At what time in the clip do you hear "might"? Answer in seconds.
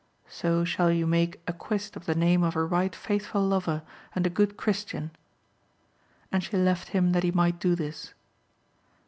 7.29-7.59